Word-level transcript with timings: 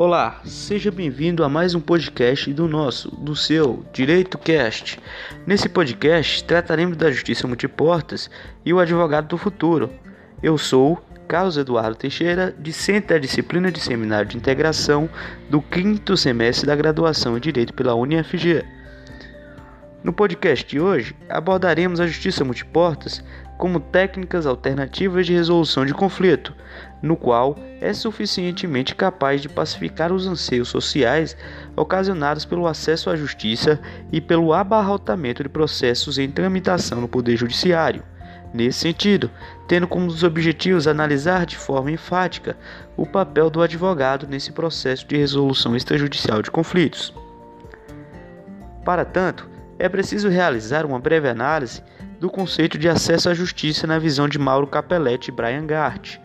Olá, 0.00 0.40
seja 0.44 0.92
bem-vindo 0.92 1.42
a 1.42 1.48
mais 1.48 1.74
um 1.74 1.80
podcast 1.80 2.52
do 2.52 2.68
nosso, 2.68 3.10
do 3.16 3.34
seu 3.34 3.84
Direito 3.92 4.38
Cast. 4.38 4.96
Nesse 5.44 5.68
podcast 5.68 6.44
trataremos 6.44 6.96
da 6.96 7.10
justiça 7.10 7.48
multiportas 7.48 8.30
e 8.64 8.72
o 8.72 8.78
advogado 8.78 9.26
do 9.26 9.36
futuro. 9.36 9.90
Eu 10.40 10.56
sou 10.56 11.02
Carlos 11.26 11.56
Eduardo 11.56 11.96
Teixeira, 11.96 12.54
discente 12.60 13.08
da 13.08 13.18
disciplina 13.18 13.72
de 13.72 13.80
Seminário 13.80 14.28
de 14.30 14.36
Integração 14.36 15.10
do 15.50 15.60
quinto 15.60 16.16
semestre 16.16 16.68
da 16.68 16.76
graduação 16.76 17.36
em 17.36 17.40
Direito 17.40 17.74
pela 17.74 17.96
UniFG. 17.96 18.77
No 20.08 20.12
podcast 20.14 20.66
de 20.66 20.80
hoje, 20.80 21.14
abordaremos 21.28 22.00
a 22.00 22.06
justiça 22.06 22.42
multiportas 22.42 23.22
como 23.58 23.78
técnicas 23.78 24.46
alternativas 24.46 25.26
de 25.26 25.34
resolução 25.34 25.84
de 25.84 25.92
conflito, 25.92 26.54
no 27.02 27.14
qual 27.14 27.54
é 27.78 27.92
suficientemente 27.92 28.94
capaz 28.94 29.42
de 29.42 29.50
pacificar 29.50 30.10
os 30.10 30.26
anseios 30.26 30.70
sociais 30.70 31.36
ocasionados 31.76 32.46
pelo 32.46 32.66
acesso 32.66 33.10
à 33.10 33.16
justiça 33.16 33.78
e 34.10 34.18
pelo 34.18 34.54
abarrotamento 34.54 35.42
de 35.42 35.48
processos 35.50 36.16
em 36.16 36.30
tramitação 36.30 37.02
no 37.02 37.06
Poder 37.06 37.36
Judiciário. 37.36 38.02
Nesse 38.54 38.78
sentido, 38.78 39.30
tendo 39.68 39.86
como 39.86 40.06
dos 40.06 40.22
objetivos 40.22 40.86
analisar 40.86 41.44
de 41.44 41.58
forma 41.58 41.90
enfática 41.90 42.56
o 42.96 43.04
papel 43.04 43.50
do 43.50 43.60
advogado 43.60 44.26
nesse 44.26 44.52
processo 44.52 45.06
de 45.06 45.18
resolução 45.18 45.76
extrajudicial 45.76 46.40
de 46.40 46.50
conflitos. 46.50 47.12
Para 48.86 49.04
tanto, 49.04 49.57
é 49.78 49.88
preciso 49.88 50.28
realizar 50.28 50.84
uma 50.84 50.98
breve 50.98 51.28
análise 51.28 51.82
do 52.18 52.28
conceito 52.28 52.76
de 52.76 52.88
acesso 52.88 53.28
à 53.28 53.34
justiça 53.34 53.86
na 53.86 53.98
visão 53.98 54.28
de 54.28 54.38
Mauro 54.38 54.66
Capelletti 54.66 55.30
e 55.30 55.34
Brian 55.34 55.66
Gart, 55.66 56.18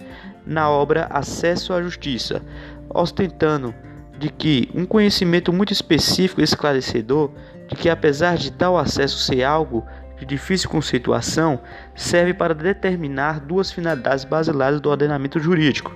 na 0.46 0.70
obra 0.70 1.08
Acesso 1.12 1.72
à 1.72 1.82
Justiça, 1.82 2.42
ostentando 2.90 3.74
de 4.18 4.30
que 4.30 4.70
um 4.74 4.86
conhecimento 4.86 5.54
muito 5.54 5.72
específico 5.72 6.42
e 6.42 6.44
esclarecedor 6.44 7.32
de 7.68 7.76
que 7.76 7.90
apesar 7.90 8.38
de 8.38 8.52
tal 8.52 8.78
acesso 8.78 9.20
ser 9.20 9.44
algo 9.44 9.86
de 10.18 10.26
difícil 10.26 10.70
conceituação, 10.70 11.60
serve 11.96 12.34
para 12.34 12.54
determinar 12.54 13.40
duas 13.40 13.72
finalidades 13.72 14.24
basilares 14.24 14.80
do 14.80 14.90
ordenamento 14.90 15.40
jurídico: 15.40 15.96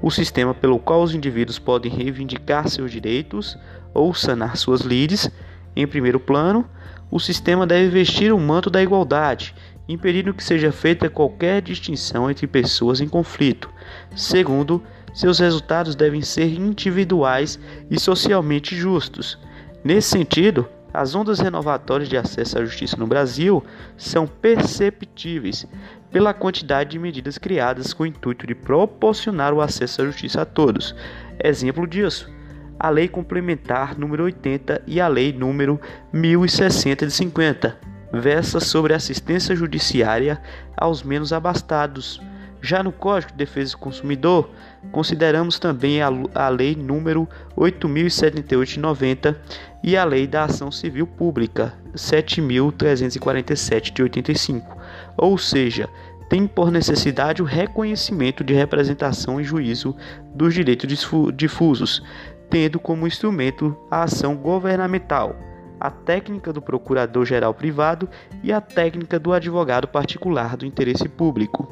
o 0.00 0.10
sistema 0.10 0.54
pelo 0.54 0.78
qual 0.78 1.02
os 1.02 1.14
indivíduos 1.14 1.58
podem 1.58 1.92
reivindicar 1.92 2.68
seus 2.68 2.90
direitos 2.90 3.58
ou 3.92 4.14
sanar 4.14 4.56
suas 4.56 4.80
lides, 4.80 5.30
em 5.76 5.86
primeiro 5.86 6.18
plano, 6.18 6.66
o 7.10 7.20
sistema 7.20 7.66
deve 7.66 7.88
vestir 7.90 8.32
o 8.32 8.40
manto 8.40 8.70
da 8.70 8.82
igualdade, 8.82 9.54
impedindo 9.88 10.34
que 10.34 10.42
seja 10.42 10.72
feita 10.72 11.10
qualquer 11.10 11.62
distinção 11.62 12.30
entre 12.30 12.46
pessoas 12.46 13.00
em 13.00 13.08
conflito. 13.08 13.70
Segundo, 14.14 14.82
seus 15.14 15.38
resultados 15.38 15.94
devem 15.94 16.22
ser 16.22 16.52
individuais 16.52 17.58
e 17.90 18.00
socialmente 18.00 18.74
justos. 18.74 19.38
Nesse 19.84 20.10
sentido, 20.10 20.68
as 20.92 21.14
ondas 21.14 21.38
renovatórias 21.38 22.08
de 22.08 22.16
acesso 22.16 22.58
à 22.58 22.64
justiça 22.64 22.96
no 22.96 23.06
Brasil 23.06 23.62
são 23.96 24.26
perceptíveis 24.26 25.66
pela 26.10 26.32
quantidade 26.32 26.90
de 26.90 26.98
medidas 26.98 27.36
criadas 27.36 27.92
com 27.92 28.04
o 28.04 28.06
intuito 28.06 28.46
de 28.46 28.54
proporcionar 28.54 29.52
o 29.52 29.60
acesso 29.60 30.00
à 30.00 30.06
justiça 30.06 30.42
a 30.42 30.46
todos. 30.46 30.94
Exemplo 31.42 31.86
disso, 31.86 32.30
a 32.78 32.88
Lei 32.90 33.08
Complementar 33.08 33.98
número 33.98 34.24
80 34.24 34.82
e 34.86 35.00
a 35.00 35.08
Lei 35.08 35.32
número 35.32 35.80
1060 36.12 37.06
de 37.06 37.12
50, 37.12 37.76
versa 38.12 38.60
sobre 38.60 38.94
assistência 38.94 39.56
judiciária 39.56 40.40
aos 40.76 41.02
menos 41.02 41.32
abastados. 41.32 42.20
Já 42.60 42.82
no 42.82 42.90
Código 42.90 43.32
de 43.32 43.38
Defesa 43.38 43.72
do 43.72 43.78
Consumidor, 43.78 44.50
consideramos 44.90 45.58
também 45.58 46.02
a, 46.02 46.08
a 46.34 46.48
Lei 46.48 46.74
número 46.74 47.28
8078 47.54 48.70
de 48.72 48.80
90 48.80 49.40
e 49.82 49.96
a 49.96 50.04
Lei 50.04 50.26
da 50.26 50.44
Ação 50.44 50.70
Civil 50.72 51.06
Pública 51.06 51.74
7347 51.94 53.92
de 53.92 54.02
85, 54.02 54.76
ou 55.16 55.38
seja, 55.38 55.88
tem 56.28 56.46
por 56.46 56.70
necessidade 56.72 57.40
o 57.40 57.44
reconhecimento 57.44 58.42
de 58.42 58.52
representação 58.52 59.40
e 59.40 59.44
juízo 59.44 59.94
dos 60.34 60.52
direitos 60.54 61.06
difusos, 61.34 62.02
tendo 62.50 62.78
como 62.78 63.06
instrumento 63.06 63.76
a 63.90 64.02
ação 64.02 64.36
governamental, 64.36 65.36
a 65.78 65.90
técnica 65.90 66.52
do 66.52 66.62
procurador-geral 66.62 67.52
privado 67.52 68.08
e 68.42 68.52
a 68.52 68.60
técnica 68.60 69.18
do 69.18 69.32
advogado 69.32 69.86
particular 69.88 70.56
do 70.56 70.64
interesse 70.64 71.08
público, 71.08 71.70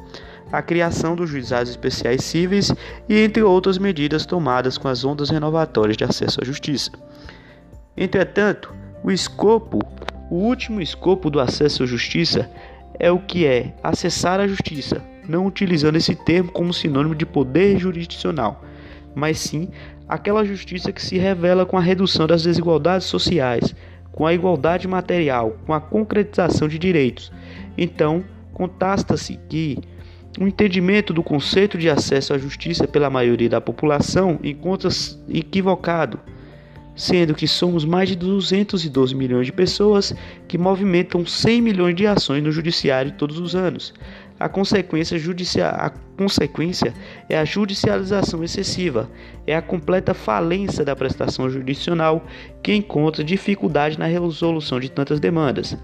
a 0.51 0.61
criação 0.61 1.15
dos 1.15 1.29
juizados 1.29 1.69
especiais 1.69 2.23
cíveis 2.23 2.71
e 3.09 3.19
entre 3.19 3.41
outras 3.41 3.77
medidas 3.77 4.25
tomadas 4.25 4.77
com 4.77 4.87
as 4.87 5.03
ondas 5.03 5.29
renovatórias 5.29 5.97
de 5.97 6.03
acesso 6.03 6.39
à 6.41 6.45
justiça. 6.45 6.91
Entretanto, 7.97 8.73
o 9.03 9.11
escopo, 9.11 9.79
o 10.29 10.35
último 10.35 10.81
escopo 10.81 11.29
do 11.29 11.39
acesso 11.39 11.83
à 11.83 11.85
justiça 11.85 12.49
é 12.99 13.11
o 13.11 13.19
que 13.19 13.45
é 13.45 13.73
acessar 13.83 14.39
a 14.39 14.47
justiça, 14.47 15.01
não 15.27 15.45
utilizando 15.45 15.95
esse 15.95 16.15
termo 16.15 16.51
como 16.51 16.73
sinônimo 16.73 17.15
de 17.15 17.25
poder 17.25 17.77
jurisdicional, 17.77 18.63
mas 19.15 19.39
sim 19.39 19.69
aquela 20.07 20.45
justiça 20.45 20.91
que 20.91 21.01
se 21.01 21.17
revela 21.17 21.65
com 21.65 21.77
a 21.77 21.81
redução 21.81 22.27
das 22.27 22.43
desigualdades 22.43 23.07
sociais, 23.07 23.73
com 24.11 24.25
a 24.25 24.33
igualdade 24.33 24.87
material, 24.87 25.57
com 25.65 25.73
a 25.73 25.81
concretização 25.81 26.67
de 26.67 26.77
direitos. 26.77 27.31
Então, 27.77 28.23
contasta-se 28.53 29.39
que 29.49 29.79
o 30.39 30.47
entendimento 30.47 31.13
do 31.13 31.23
conceito 31.23 31.77
de 31.77 31.89
acesso 31.89 32.33
à 32.33 32.37
justiça 32.37 32.87
pela 32.87 33.09
maioria 33.09 33.49
da 33.49 33.61
população 33.61 34.39
encontra-se 34.43 35.17
equivocado, 35.29 36.19
sendo 36.95 37.33
que 37.33 37.47
somos 37.47 37.83
mais 37.83 38.09
de 38.09 38.15
212 38.15 39.15
milhões 39.15 39.47
de 39.47 39.53
pessoas 39.53 40.13
que 40.47 40.57
movimentam 40.57 41.25
100 41.25 41.61
milhões 41.61 41.95
de 41.95 42.07
ações 42.07 42.43
no 42.43 42.51
judiciário 42.51 43.13
todos 43.13 43.39
os 43.39 43.55
anos. 43.55 43.93
A 44.37 44.49
consequência, 44.49 45.17
judicia... 45.17 45.69
a 45.69 45.89
consequência 46.17 46.93
é 47.29 47.37
a 47.37 47.45
judicialização 47.45 48.43
excessiva, 48.43 49.09
é 49.47 49.55
a 49.55 49.61
completa 49.61 50.13
falência 50.13 50.83
da 50.83 50.95
prestação 50.95 51.49
judicional 51.49 52.25
que 52.61 52.73
encontra 52.73 53.23
dificuldade 53.23 53.97
na 53.97 54.05
resolução 54.05 54.79
de 54.79 54.91
tantas 54.91 55.21
demandas. 55.21 55.77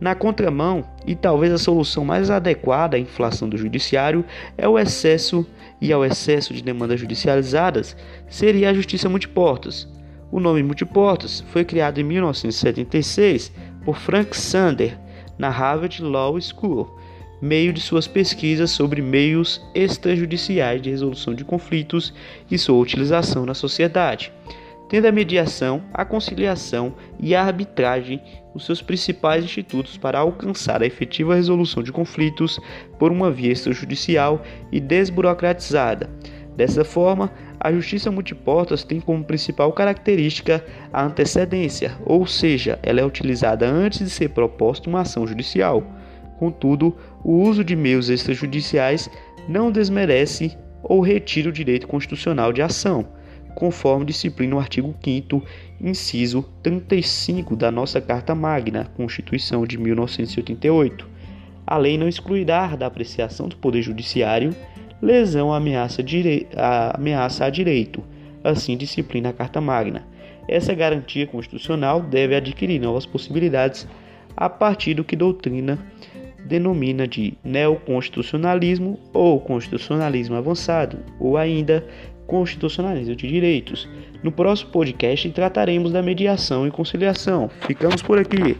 Na 0.00 0.16
contramão, 0.16 0.84
e 1.06 1.14
talvez 1.14 1.52
a 1.52 1.58
solução 1.58 2.04
mais 2.04 2.28
adequada 2.28 2.96
à 2.96 3.00
inflação 3.00 3.48
do 3.48 3.56
judiciário 3.56 4.24
é 4.58 4.66
o 4.66 4.76
excesso 4.76 5.46
e 5.80 5.92
ao 5.92 6.04
excesso 6.04 6.52
de 6.52 6.60
demandas 6.60 6.98
judicializadas 6.98 7.96
seria 8.28 8.70
a 8.70 8.74
justiça 8.74 9.08
multiportas. 9.08 9.88
O 10.32 10.40
nome 10.40 10.60
multiportas 10.64 11.44
foi 11.52 11.64
criado 11.64 12.00
em 12.00 12.04
1976 12.04 13.52
por 13.84 13.96
Frank 13.96 14.36
Sander 14.36 14.98
na 15.38 15.50
Harvard 15.50 16.02
Law 16.02 16.40
School 16.40 16.98
meio 17.42 17.72
de 17.72 17.80
suas 17.80 18.06
pesquisas 18.06 18.70
sobre 18.70 19.02
meios 19.02 19.60
extrajudiciais 19.74 20.80
de 20.80 20.90
resolução 20.90 21.34
de 21.34 21.44
conflitos 21.44 22.14
e 22.48 22.56
sua 22.56 22.78
utilização 22.78 23.44
na 23.44 23.52
sociedade, 23.52 24.32
tendo 24.88 25.08
a 25.08 25.12
mediação, 25.12 25.82
a 25.92 26.04
conciliação 26.04 26.94
e 27.18 27.34
a 27.34 27.42
arbitragem 27.42 28.22
os 28.54 28.66
seus 28.66 28.82
principais 28.82 29.44
institutos 29.44 29.96
para 29.96 30.18
alcançar 30.18 30.82
a 30.82 30.86
efetiva 30.86 31.34
resolução 31.34 31.82
de 31.82 31.90
conflitos 31.90 32.60
por 32.98 33.10
uma 33.10 33.30
via 33.30 33.52
extrajudicial 33.52 34.42
e 34.70 34.78
desburocratizada. 34.78 36.10
Dessa 36.56 36.84
forma, 36.84 37.32
a 37.58 37.72
justiça 37.72 38.10
multiportas 38.10 38.84
tem 38.84 39.00
como 39.00 39.24
principal 39.24 39.72
característica 39.72 40.64
a 40.92 41.04
antecedência, 41.04 41.96
ou 42.04 42.26
seja, 42.26 42.78
ela 42.82 43.00
é 43.00 43.04
utilizada 43.04 43.66
antes 43.66 44.00
de 44.00 44.10
ser 44.10 44.28
proposta 44.30 44.88
uma 44.88 45.00
ação 45.00 45.26
judicial. 45.26 45.82
Contudo, 46.42 46.96
o 47.22 47.34
uso 47.34 47.62
de 47.62 47.76
meios 47.76 48.10
extrajudiciais 48.10 49.08
não 49.48 49.70
desmerece 49.70 50.58
ou 50.82 51.00
retira 51.00 51.48
o 51.48 51.52
direito 51.52 51.86
constitucional 51.86 52.52
de 52.52 52.60
ação, 52.60 53.06
conforme 53.54 54.06
disciplina 54.06 54.56
o 54.56 54.58
artigo 54.58 54.92
5 55.04 55.40
inciso 55.80 56.44
35 56.60 57.54
da 57.54 57.70
nossa 57.70 58.00
Carta 58.00 58.34
Magna, 58.34 58.90
Constituição 58.96 59.64
de 59.64 59.78
1988. 59.78 61.08
A 61.64 61.78
lei 61.78 61.96
não 61.96 62.08
excluirá 62.08 62.74
da 62.74 62.86
apreciação 62.86 63.46
do 63.46 63.54
Poder 63.54 63.80
Judiciário 63.80 64.52
lesão 65.00 65.52
à 65.52 65.58
ameaça, 65.58 66.02
ameaça 66.92 67.44
a 67.44 67.50
direito, 67.50 68.02
assim 68.42 68.76
disciplina 68.76 69.28
a 69.28 69.32
Carta 69.32 69.60
Magna. 69.60 70.04
Essa 70.48 70.74
garantia 70.74 71.24
constitucional 71.24 72.00
deve 72.00 72.34
adquirir 72.34 72.80
novas 72.80 73.06
possibilidades 73.06 73.86
a 74.36 74.48
partir 74.48 74.94
do 74.94 75.04
que 75.04 75.14
doutrina 75.14 75.78
denomina 76.44 77.06
de 77.06 77.34
neoconstitucionalismo 77.44 78.98
ou 79.12 79.40
constitucionalismo 79.40 80.36
avançado, 80.36 80.98
ou 81.18 81.36
ainda 81.36 81.86
constitucionalismo 82.26 83.14
de 83.14 83.28
direitos. 83.28 83.88
No 84.22 84.32
próximo 84.32 84.70
podcast 84.70 85.30
trataremos 85.30 85.92
da 85.92 86.02
mediação 86.02 86.66
e 86.66 86.70
conciliação. 86.70 87.50
Ficamos 87.66 88.02
por 88.02 88.18
aqui. 88.18 88.56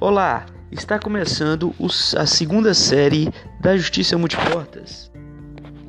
Olá, 0.00 0.46
Está 0.74 0.98
começando 0.98 1.72
a 2.18 2.26
segunda 2.26 2.74
série 2.74 3.32
da 3.60 3.76
Justiça 3.76 4.18
Multiportas. 4.18 5.08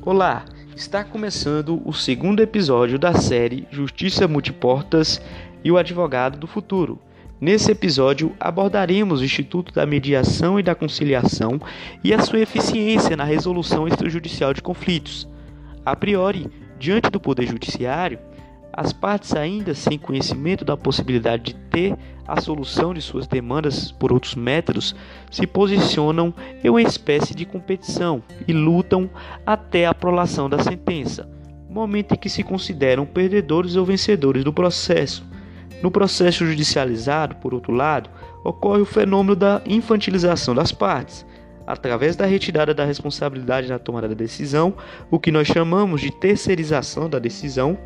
Olá, 0.00 0.44
está 0.76 1.02
começando 1.02 1.80
o 1.86 1.92
segundo 1.94 2.42
episódio 2.42 2.98
da 2.98 3.14
série 3.14 3.66
Justiça 3.70 4.28
Multiportas 4.28 5.22
e 5.64 5.72
o 5.72 5.78
Advogado 5.78 6.38
do 6.38 6.46
Futuro. 6.46 7.00
Nesse 7.40 7.72
episódio 7.72 8.34
abordaremos 8.38 9.20
o 9.20 9.24
Instituto 9.24 9.72
da 9.72 9.86
Mediação 9.86 10.60
e 10.60 10.62
da 10.62 10.74
Conciliação 10.74 11.58
e 12.04 12.12
a 12.12 12.18
sua 12.18 12.40
eficiência 12.40 13.16
na 13.16 13.24
resolução 13.24 13.88
extrajudicial 13.88 14.52
de 14.52 14.60
conflitos. 14.60 15.26
A 15.82 15.96
priori, 15.96 16.46
diante 16.78 17.08
do 17.08 17.18
Poder 17.18 17.46
Judiciário, 17.46 18.18
as 18.76 18.92
partes, 18.92 19.34
ainda 19.34 19.74
sem 19.74 19.98
conhecimento 19.98 20.62
da 20.62 20.76
possibilidade 20.76 21.44
de 21.44 21.54
ter 21.54 21.96
a 22.28 22.38
solução 22.42 22.92
de 22.92 23.00
suas 23.00 23.26
demandas 23.26 23.90
por 23.90 24.12
outros 24.12 24.34
métodos, 24.34 24.94
se 25.30 25.46
posicionam 25.46 26.34
em 26.62 26.68
uma 26.68 26.82
espécie 26.82 27.34
de 27.34 27.46
competição 27.46 28.22
e 28.46 28.52
lutam 28.52 29.08
até 29.46 29.86
a 29.86 29.94
prolação 29.94 30.50
da 30.50 30.58
sentença, 30.58 31.26
momento 31.70 32.12
em 32.12 32.18
que 32.18 32.28
se 32.28 32.42
consideram 32.42 33.06
perdedores 33.06 33.76
ou 33.76 33.84
vencedores 33.86 34.44
do 34.44 34.52
processo. 34.52 35.24
No 35.82 35.90
processo 35.90 36.44
judicializado, 36.44 37.36
por 37.36 37.54
outro 37.54 37.72
lado, 37.72 38.10
ocorre 38.44 38.82
o 38.82 38.86
fenômeno 38.86 39.34
da 39.34 39.62
infantilização 39.64 40.54
das 40.54 40.72
partes, 40.72 41.24
através 41.66 42.14
da 42.14 42.26
retirada 42.26 42.74
da 42.74 42.84
responsabilidade 42.84 43.68
na 43.68 43.78
tomada 43.78 44.08
da 44.08 44.14
decisão, 44.14 44.74
o 45.10 45.18
que 45.18 45.32
nós 45.32 45.48
chamamos 45.48 46.00
de 46.00 46.10
terceirização 46.10 47.08
da 47.08 47.18
decisão 47.18 47.78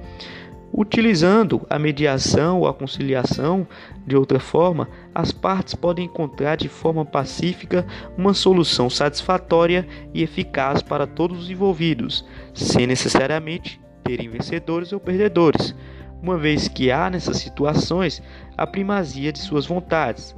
Utilizando 0.72 1.66
a 1.68 1.80
mediação 1.80 2.60
ou 2.60 2.68
a 2.68 2.72
conciliação 2.72 3.66
de 4.06 4.16
outra 4.16 4.38
forma, 4.38 4.88
as 5.12 5.32
partes 5.32 5.74
podem 5.74 6.04
encontrar 6.04 6.56
de 6.56 6.68
forma 6.68 7.04
pacífica 7.04 7.84
uma 8.16 8.32
solução 8.32 8.88
satisfatória 8.88 9.86
e 10.14 10.22
eficaz 10.22 10.80
para 10.80 11.08
todos 11.08 11.40
os 11.40 11.50
envolvidos, 11.50 12.24
sem 12.54 12.86
necessariamente 12.86 13.80
terem 14.04 14.28
vencedores 14.28 14.92
ou 14.92 15.00
perdedores, 15.00 15.74
uma 16.22 16.38
vez 16.38 16.68
que 16.68 16.90
há 16.92 17.10
nessas 17.10 17.38
situações 17.38 18.22
a 18.56 18.64
primazia 18.64 19.32
de 19.32 19.40
suas 19.40 19.66
vontades. 19.66 20.36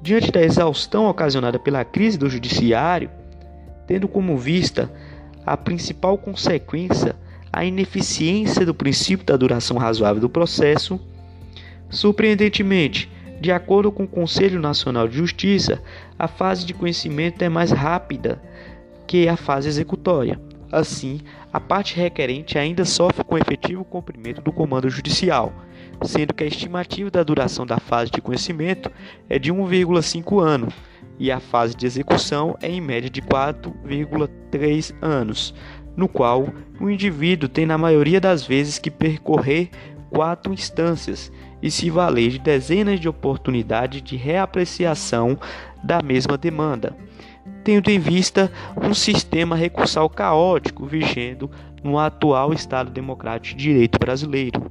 Diante 0.00 0.30
da 0.30 0.42
exaustão 0.42 1.06
ocasionada 1.06 1.58
pela 1.58 1.84
crise 1.84 2.16
do 2.16 2.30
judiciário, 2.30 3.10
tendo 3.84 4.06
como 4.06 4.38
vista 4.38 4.92
a 5.44 5.56
principal 5.56 6.16
consequência 6.16 7.16
a 7.56 7.64
ineficiência 7.64 8.66
do 8.66 8.74
princípio 8.74 9.24
da 9.24 9.34
duração 9.34 9.78
razoável 9.78 10.20
do 10.20 10.28
processo. 10.28 11.00
Surpreendentemente, 11.88 13.10
de 13.40 13.50
acordo 13.50 13.90
com 13.90 14.04
o 14.04 14.08
Conselho 14.08 14.60
Nacional 14.60 15.08
de 15.08 15.16
Justiça, 15.16 15.82
a 16.18 16.28
fase 16.28 16.66
de 16.66 16.74
conhecimento 16.74 17.40
é 17.40 17.48
mais 17.48 17.70
rápida 17.70 18.42
que 19.06 19.26
a 19.26 19.38
fase 19.38 19.70
executória. 19.70 20.38
Assim, 20.70 21.22
a 21.50 21.58
parte 21.58 21.96
requerente 21.96 22.58
ainda 22.58 22.84
sofre 22.84 23.24
com 23.24 23.36
o 23.36 23.38
efetivo 23.38 23.86
cumprimento 23.86 24.42
do 24.42 24.52
comando 24.52 24.90
judicial, 24.90 25.50
sendo 26.02 26.34
que 26.34 26.44
a 26.44 26.46
estimativa 26.46 27.10
da 27.10 27.22
duração 27.22 27.64
da 27.64 27.78
fase 27.78 28.10
de 28.10 28.20
conhecimento 28.20 28.92
é 29.30 29.38
de 29.38 29.50
1,5 29.50 30.42
ano 30.42 30.68
e 31.18 31.30
a 31.30 31.40
fase 31.40 31.74
de 31.74 31.86
execução 31.86 32.56
é 32.60 32.68
em 32.68 32.80
média 32.80 33.08
de 33.08 33.22
4,3 33.22 34.94
anos, 35.00 35.54
no 35.96 36.06
qual 36.08 36.48
o 36.80 36.90
indivíduo 36.90 37.48
tem, 37.48 37.64
na 37.64 37.78
maioria 37.78 38.20
das 38.20 38.44
vezes, 38.44 38.78
que 38.78 38.90
percorrer 38.90 39.70
quatro 40.10 40.52
instâncias 40.52 41.32
e 41.62 41.70
se 41.70 41.90
valer 41.90 42.30
de 42.30 42.38
dezenas 42.38 43.00
de 43.00 43.08
oportunidades 43.08 44.02
de 44.02 44.16
reapreciação 44.16 45.38
da 45.82 46.02
mesma 46.02 46.36
demanda, 46.36 46.96
tendo 47.64 47.90
em 47.90 47.98
vista 47.98 48.52
um 48.76 48.92
sistema 48.92 49.56
recursal 49.56 50.08
caótico 50.08 50.86
vigendo 50.86 51.50
no 51.82 51.98
atual 51.98 52.52
Estado 52.52 52.90
Democrático 52.90 53.56
de 53.56 53.64
Direito 53.64 53.98
brasileiro. 53.98 54.70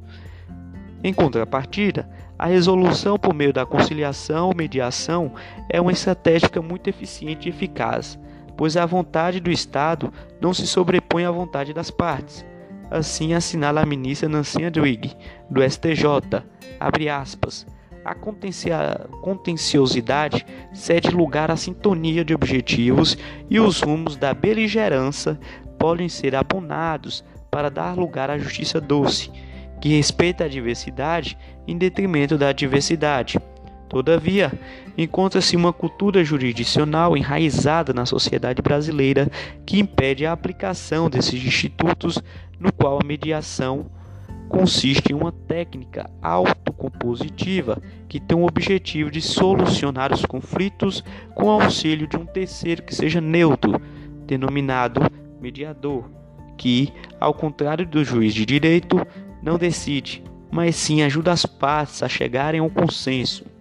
Em 1.04 1.14
contrapartida, 1.14 2.10
a 2.38 2.48
resolução 2.48 3.18
por 3.18 3.34
meio 3.34 3.54
da 3.54 3.66
conciliação 3.66 4.48
ou 4.48 4.56
mediação 4.56 5.34
é 5.70 5.80
uma 5.80 5.92
estratégia 5.92 6.62
muito 6.62 6.90
eficiente 6.90 7.48
e 7.48 7.52
eficaz, 7.52 8.20
pois 8.58 8.78
a 8.78 8.86
vontade 8.86 9.40
do 9.40 9.52
Estado 9.52 10.12
não 10.40 10.54
se 10.54 10.66
sobrepõe 10.68 11.26
à 11.26 11.32
vontade 11.32 11.74
das 11.74 11.92
partes. 11.92 12.46
Assim 12.90 13.34
assinala 13.34 13.82
a 13.82 13.86
ministra 13.86 14.30
Nancy 14.30 14.64
Andrighi, 14.64 15.16
do 15.50 15.62
STJ, 15.62 16.44
abre 16.80 17.10
aspas, 17.10 17.66
a 18.06 18.14
contenciosidade 19.22 20.46
cede 20.72 21.10
lugar 21.10 21.50
à 21.50 21.56
sintonia 21.56 22.24
de 22.24 22.36
objetivos 22.36 23.18
e 23.50 23.60
os 23.60 23.82
rumos 23.82 24.16
da 24.16 24.32
beligerância 24.32 25.40
podem 25.80 26.08
ser 26.08 26.36
abonados 26.36 27.24
para 27.50 27.72
dar 27.72 27.98
lugar 27.98 28.30
à 28.30 28.38
justiça 28.38 28.80
doce, 28.80 29.32
que 29.82 29.90
respeita 29.90 30.44
a 30.44 30.48
diversidade 30.48 31.38
em 31.68 31.78
detrimento 31.78 32.38
da 32.38 32.52
diversidade. 32.52 33.40
Todavia, 33.88 34.52
encontra-se 34.98 35.56
uma 35.56 35.72
cultura 35.72 36.24
jurisdicional 36.24 37.16
enraizada 37.16 37.94
na 37.94 38.06
sociedade 38.06 38.62
brasileira 38.62 39.30
que 39.66 39.80
impede 39.80 40.26
a 40.26 40.32
aplicação 40.32 41.10
desses 41.10 41.46
institutos, 41.46 42.22
no 42.60 42.72
qual 42.74 43.00
a 43.02 43.06
mediação 43.06 43.86
consiste 44.50 45.12
em 45.12 45.16
uma 45.16 45.32
técnica 45.32 46.10
autocompositiva 46.22 47.82
que 48.08 48.20
tem 48.20 48.38
o 48.38 48.46
objetivo 48.46 49.12
de 49.12 49.22
solucionar 49.22 50.14
os 50.14 50.26
conflitos 50.26 51.04
com 51.34 51.50
auxílio 51.50 52.08
de 52.08 52.18
um 52.18 52.26
terceiro 52.26 52.84
que 52.84 52.94
seja 52.94 53.20
neutro, 53.20 53.82
denominado 54.26 55.02
mediador, 55.42 56.10
que, 56.58 56.92
ao 57.20 57.34
contrário 57.34 57.86
do 57.86 58.04
juiz 58.04 58.34
de 58.34 58.46
direito, 58.46 59.06
não 59.42 59.58
decide, 59.58 60.24
mas 60.52 60.76
sim 60.76 61.02
ajuda 61.02 61.32
as 61.32 61.46
partes 61.46 62.02
a 62.02 62.10
chegarem 62.10 62.60
a 62.60 62.64
um 62.64 62.70
consenso. 62.70 63.55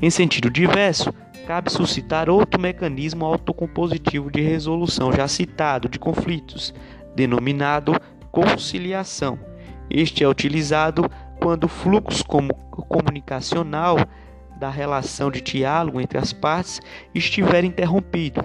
Em 0.00 0.10
sentido 0.10 0.50
diverso, 0.50 1.12
cabe 1.46 1.70
suscitar 1.70 2.28
outro 2.28 2.60
mecanismo 2.60 3.24
autocompositivo 3.24 4.30
de 4.30 4.42
resolução 4.42 5.12
já 5.12 5.26
citado 5.26 5.88
de 5.88 5.98
conflitos, 5.98 6.74
denominado 7.14 7.94
conciliação. 8.30 9.38
Este 9.88 10.22
é 10.22 10.28
utilizado 10.28 11.08
quando 11.40 11.64
o 11.64 11.68
fluxo 11.68 12.24
comunicacional 12.26 13.96
da 14.58 14.68
relação 14.68 15.30
de 15.30 15.40
diálogo 15.40 16.00
entre 16.00 16.18
as 16.18 16.32
partes 16.32 16.80
estiver 17.14 17.64
interrompido, 17.64 18.42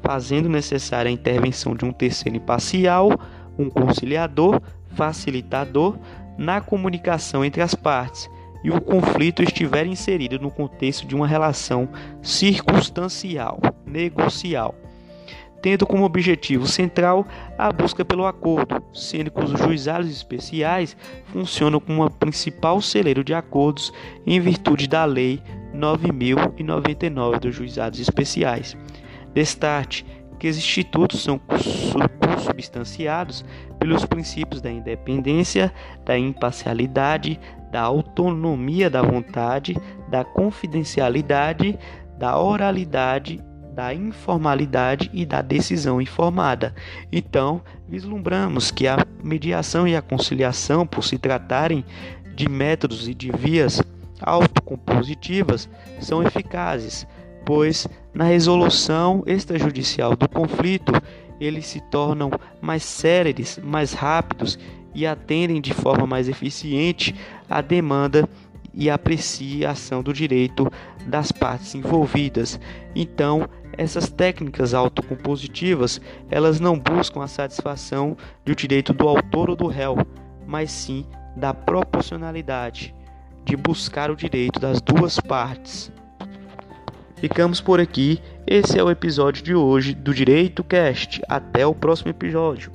fazendo 0.00 0.48
necessária 0.48 1.08
a 1.08 1.12
intervenção 1.12 1.74
de 1.74 1.84
um 1.84 1.92
terceiro 1.92 2.36
imparcial, 2.36 3.10
um 3.58 3.68
conciliador, 3.68 4.60
facilitador, 4.94 5.98
na 6.36 6.60
comunicação 6.60 7.44
entre 7.44 7.62
as 7.62 7.74
partes, 7.74 8.28
e 8.64 8.70
o 8.70 8.80
conflito 8.80 9.42
estiver 9.42 9.86
inserido 9.86 10.38
no 10.40 10.50
contexto 10.50 11.06
de 11.06 11.14
uma 11.14 11.28
relação 11.28 11.86
circunstancial, 12.22 13.60
negocial, 13.86 14.74
tendo 15.60 15.86
como 15.86 16.04
objetivo 16.04 16.66
central 16.66 17.26
a 17.58 17.70
busca 17.70 18.04
pelo 18.04 18.26
acordo, 18.26 18.82
sendo 18.94 19.30
que 19.30 19.44
os 19.44 19.50
juizados 19.50 20.10
especiais 20.10 20.96
funcionam 21.26 21.78
como 21.78 22.00
uma 22.00 22.10
principal 22.10 22.80
celeiro 22.80 23.22
de 23.22 23.34
acordos 23.34 23.92
em 24.26 24.40
virtude 24.40 24.88
da 24.88 25.04
Lei 25.04 25.42
9099 25.74 27.38
dos 27.40 27.54
Juizados 27.54 28.00
Especiais. 28.00 28.76
Destarte 29.34 30.06
que 30.38 30.48
os 30.48 30.56
institutos 30.56 31.22
são 31.22 31.38
consubstanciados 32.34 33.44
pelos 33.78 34.04
princípios 34.04 34.60
da 34.60 34.70
independência, 34.70 35.72
da 36.04 36.18
imparcialidade, 36.18 37.38
da 37.70 37.82
autonomia 37.82 38.88
da 38.88 39.02
vontade, 39.02 39.76
da 40.08 40.24
confidencialidade, 40.24 41.78
da 42.18 42.38
oralidade, 42.38 43.42
da 43.74 43.92
informalidade 43.92 45.10
e 45.12 45.26
da 45.26 45.42
decisão 45.42 46.00
informada. 46.00 46.72
Então, 47.10 47.60
vislumbramos 47.88 48.70
que 48.70 48.86
a 48.86 49.04
mediação 49.22 49.88
e 49.88 49.96
a 49.96 50.02
conciliação, 50.02 50.86
por 50.86 51.02
se 51.02 51.18
tratarem 51.18 51.84
de 52.36 52.48
métodos 52.48 53.08
e 53.08 53.14
de 53.14 53.32
vias 53.32 53.82
autocompositivas, 54.20 55.68
são 56.00 56.22
eficazes, 56.22 57.04
pois 57.44 57.88
na 58.14 58.24
resolução 58.24 59.24
extrajudicial 59.26 60.14
do 60.14 60.28
conflito 60.28 60.92
eles 61.40 61.66
se 61.66 61.80
tornam 61.90 62.30
mais 62.60 62.82
céleres, 62.82 63.58
mais 63.62 63.92
rápidos 63.92 64.58
e 64.94 65.06
atendem 65.06 65.60
de 65.60 65.74
forma 65.74 66.06
mais 66.06 66.28
eficiente 66.28 67.14
à 67.48 67.60
demanda 67.60 68.28
e 68.72 68.90
apreciação 68.90 70.02
do 70.02 70.12
direito 70.12 70.70
das 71.06 71.30
partes 71.30 71.74
envolvidas. 71.74 72.58
Então, 72.94 73.48
essas 73.76 74.08
técnicas 74.08 74.74
autocompositivas, 74.74 76.00
elas 76.30 76.60
não 76.60 76.78
buscam 76.78 77.22
a 77.22 77.28
satisfação 77.28 78.16
do 78.44 78.54
direito 78.54 78.92
do 78.92 79.08
autor 79.08 79.50
ou 79.50 79.56
do 79.56 79.66
réu, 79.66 79.96
mas 80.46 80.70
sim 80.70 81.06
da 81.36 81.52
proporcionalidade, 81.52 82.94
de 83.44 83.56
buscar 83.56 84.10
o 84.10 84.16
direito 84.16 84.60
das 84.60 84.80
duas 84.80 85.18
partes. 85.18 85.92
Ficamos 87.24 87.58
por 87.58 87.80
aqui. 87.80 88.20
Esse 88.46 88.78
é 88.78 88.84
o 88.84 88.90
episódio 88.90 89.42
de 89.42 89.54
hoje 89.54 89.94
do 89.94 90.12
Direito 90.12 90.62
Cast. 90.62 91.22
Até 91.26 91.66
o 91.66 91.74
próximo 91.74 92.10
episódio. 92.10 92.70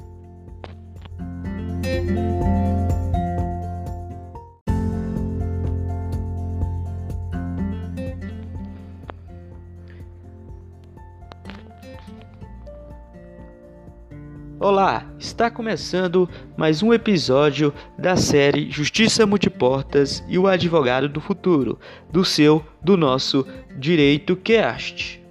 Olá, 14.61 15.05
está 15.17 15.49
começando 15.49 16.27
mais 16.57 16.83
um 16.83 16.93
episódio 16.93 17.73
da 17.97 18.17
série 18.17 18.69
Justiça 18.69 19.25
Multiportas 19.25 20.21
e 20.27 20.37
o 20.37 20.47
Advogado 20.47 21.07
do 21.07 21.21
Futuro, 21.21 21.79
do 22.11 22.25
seu, 22.25 22.61
do 22.83 22.97
nosso 22.97 23.47
Direito 23.77 24.35
Cast. 24.35 25.23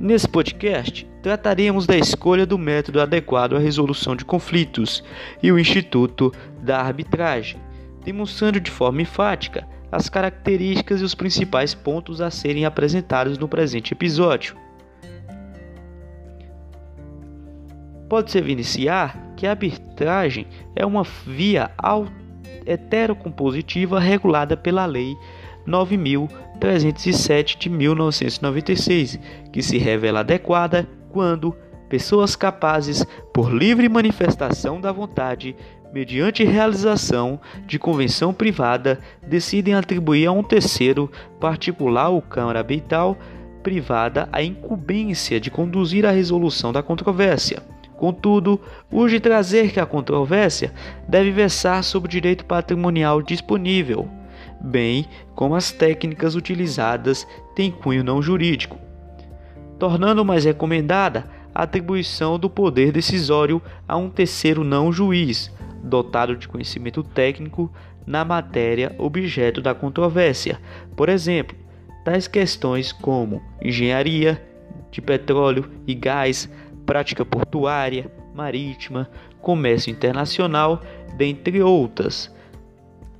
Nesse 0.00 0.26
podcast, 0.26 1.06
trataremos 1.22 1.86
da 1.86 1.98
escolha 1.98 2.46
do 2.46 2.56
método 2.56 3.02
adequado 3.02 3.54
à 3.54 3.58
resolução 3.58 4.16
de 4.16 4.24
conflitos 4.24 5.04
e 5.42 5.52
o 5.52 5.58
Instituto 5.58 6.32
da 6.62 6.80
Arbitragem, 6.80 7.60
demonstrando 8.02 8.58
de 8.58 8.70
forma 8.70 9.02
enfática 9.02 9.68
as 9.92 10.08
características 10.08 11.02
e 11.02 11.04
os 11.04 11.14
principais 11.14 11.74
pontos 11.74 12.22
a 12.22 12.30
serem 12.30 12.64
apresentados 12.64 13.36
no 13.36 13.46
presente 13.46 13.92
episódio. 13.92 14.56
Pode-se 18.08 18.38
evidenciar 18.38 19.34
que 19.36 19.46
a 19.46 19.50
arbitragem 19.50 20.46
é 20.74 20.86
uma 20.86 21.04
via 21.26 21.70
heterocompositiva 22.64 24.00
regulada 24.00 24.56
pela 24.56 24.86
Lei 24.86 25.14
9.307 25.66 27.58
de 27.58 27.68
1996, 27.68 29.20
que 29.52 29.62
se 29.62 29.76
revela 29.76 30.20
adequada 30.20 30.88
quando 31.10 31.54
pessoas 31.88 32.34
capazes, 32.34 33.04
por 33.32 33.52
livre 33.52 33.88
manifestação 33.88 34.80
da 34.80 34.90
vontade, 34.90 35.54
mediante 35.92 36.44
realização 36.44 37.38
de 37.66 37.78
convenção 37.78 38.32
privada, 38.32 38.98
decidem 39.26 39.74
atribuir 39.74 40.26
a 40.26 40.32
um 40.32 40.42
terceiro 40.42 41.10
particular 41.38 42.08
ou 42.08 42.22
Câmara 42.22 42.60
Arbitral 42.60 43.16
privada 43.62 44.28
a 44.32 44.42
incumbência 44.42 45.38
de 45.38 45.50
conduzir 45.50 46.06
a 46.06 46.10
resolução 46.10 46.72
da 46.72 46.82
controvérsia 46.82 47.62
Contudo, 47.98 48.60
urge 48.92 49.18
trazer 49.18 49.72
que 49.72 49.80
a 49.80 49.84
controvérsia 49.84 50.72
deve 51.08 51.32
versar 51.32 51.82
sobre 51.82 52.06
o 52.06 52.10
direito 52.10 52.44
patrimonial 52.44 53.20
disponível, 53.20 54.08
bem 54.60 55.04
como 55.34 55.56
as 55.56 55.72
técnicas 55.72 56.36
utilizadas 56.36 57.26
têm 57.56 57.72
cunho 57.72 58.04
não 58.04 58.22
jurídico, 58.22 58.78
tornando 59.80 60.24
mais 60.24 60.44
recomendada 60.44 61.28
a 61.52 61.64
atribuição 61.64 62.38
do 62.38 62.48
poder 62.48 62.92
decisório 62.92 63.60
a 63.86 63.96
um 63.96 64.08
terceiro 64.08 64.62
não 64.62 64.92
juiz, 64.92 65.52
dotado 65.82 66.36
de 66.36 66.46
conhecimento 66.46 67.02
técnico 67.02 67.68
na 68.06 68.24
matéria 68.24 68.94
objeto 68.96 69.60
da 69.60 69.74
controvérsia. 69.74 70.60
Por 70.94 71.08
exemplo, 71.08 71.56
tais 72.04 72.28
questões 72.28 72.92
como 72.92 73.42
engenharia 73.60 74.40
de 74.90 75.00
petróleo 75.00 75.68
e 75.84 75.94
gás, 75.94 76.48
prática 76.88 77.22
portuária, 77.22 78.10
marítima, 78.34 79.10
comércio 79.42 79.90
internacional, 79.90 80.82
dentre 81.18 81.62
outras. 81.62 82.34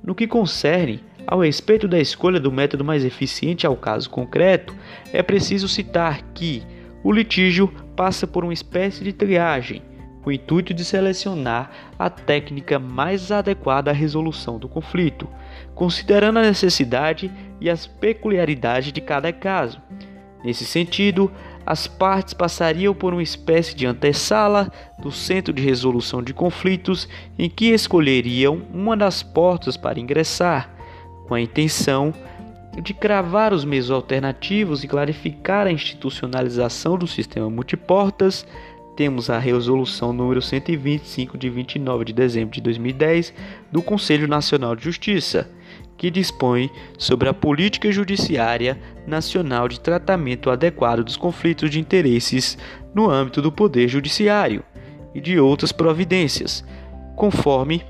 No 0.03 0.15
que 0.15 0.25
concerne 0.25 1.03
ao 1.27 1.41
respeito 1.41 1.87
da 1.87 1.99
escolha 1.99 2.39
do 2.39 2.51
método 2.51 2.83
mais 2.83 3.05
eficiente 3.05 3.67
ao 3.67 3.77
caso 3.77 4.09
concreto, 4.09 4.75
é 5.13 5.21
preciso 5.21 5.67
citar 5.67 6.23
que 6.33 6.63
o 7.03 7.11
litígio 7.11 7.67
passa 7.95 8.25
por 8.25 8.43
uma 8.43 8.53
espécie 8.53 9.03
de 9.03 9.13
triagem, 9.13 9.83
com 10.23 10.31
o 10.31 10.33
intuito 10.33 10.73
de 10.73 10.83
selecionar 10.83 11.69
a 11.99 12.09
técnica 12.09 12.79
mais 12.79 13.31
adequada 13.31 13.91
à 13.91 13.93
resolução 13.93 14.57
do 14.57 14.67
conflito, 14.67 15.27
considerando 15.75 16.39
a 16.39 16.41
necessidade 16.41 17.31
e 17.61 17.69
as 17.69 17.85
peculiaridades 17.85 18.91
de 18.91 18.99
cada 18.99 19.31
caso. 19.31 19.79
Nesse 20.43 20.65
sentido, 20.65 21.31
as 21.69 21.85
partes 21.85 22.33
passariam 22.33 22.95
por 22.95 23.13
uma 23.13 23.21
espécie 23.21 23.75
de 23.75 23.85
antessala 23.85 24.71
do 24.97 25.11
centro 25.11 25.53
de 25.53 25.61
resolução 25.61 26.23
de 26.23 26.33
conflitos 26.33 27.07
em 27.37 27.47
que 27.47 27.67
escolheriam 27.67 28.63
uma 28.73 28.97
das 28.97 29.21
portas 29.21 29.77
para 29.77 29.99
ingressar, 29.99 30.67
com 31.27 31.35
a 31.35 31.39
intenção 31.39 32.11
de 32.81 32.91
cravar 32.91 33.53
os 33.53 33.63
meios 33.63 33.91
alternativos 33.91 34.83
e 34.83 34.87
clarificar 34.87 35.67
a 35.67 35.71
institucionalização 35.71 36.97
do 36.97 37.05
sistema 37.05 37.51
multiportas. 37.51 38.47
Temos 38.95 39.29
a 39.29 39.37
resolução 39.37 40.11
número 40.11 40.41
125 40.41 41.37
de 41.37 41.51
29 41.51 42.03
de 42.05 42.13
dezembro 42.13 42.55
de 42.55 42.61
2010 42.61 43.31
do 43.71 43.83
Conselho 43.83 44.27
Nacional 44.27 44.75
de 44.75 44.85
Justiça 44.85 45.47
que 45.99 46.09
dispõe 46.09 46.71
sobre 46.97 47.27
a 47.27 47.33
política 47.33 47.91
judiciária 47.91 48.79
nacional 49.05 49.67
de 49.67 49.81
tratamento 49.81 50.49
adequado 50.49 51.03
dos 51.03 51.17
conflitos 51.17 51.69
de 51.69 51.77
interesses 51.77 52.57
no 52.95 53.09
âmbito 53.09 53.41
do 53.41 53.51
Poder 53.51 53.89
Judiciário 53.89 54.63
e 55.13 55.19
de 55.19 55.37
outras 55.37 55.73
providências, 55.73 56.63
conforme, 57.17 57.83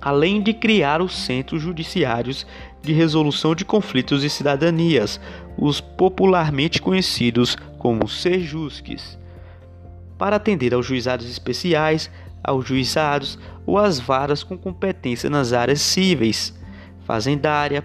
além 0.00 0.42
de 0.42 0.52
criar 0.52 1.00
os 1.00 1.16
centros 1.16 1.62
judiciários 1.62 2.44
de 2.82 2.92
resolução 2.92 3.54
de 3.54 3.64
conflitos 3.64 4.24
e 4.24 4.28
cidadanias, 4.28 5.20
os 5.56 5.80
popularmente 5.80 6.82
conhecidos 6.82 7.56
como 7.78 8.08
SEJUSCs, 8.08 9.16
para 10.18 10.34
atender 10.34 10.74
aos 10.74 10.84
juizados 10.84 11.30
especiais, 11.30 12.10
aos 12.42 12.66
juizados 12.66 13.38
ou 13.64 13.78
às 13.78 14.00
varas 14.00 14.42
com 14.42 14.58
competência 14.58 15.30
nas 15.30 15.52
áreas 15.52 15.80
cíveis 15.80 16.58
fazendária, 17.10 17.82